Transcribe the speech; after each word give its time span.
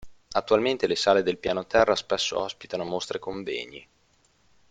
Attualmente 0.31 0.87
le 0.87 0.95
sale 0.95 1.21
del 1.21 1.37
piano 1.37 1.67
terra 1.67 1.93
spesso 1.95 2.39
ospitano 2.39 2.83
mostre 2.83 3.19
e 3.19 3.21
convegni. 3.21 3.87